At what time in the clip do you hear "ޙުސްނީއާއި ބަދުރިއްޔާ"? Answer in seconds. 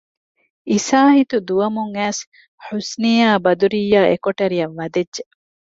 2.65-4.01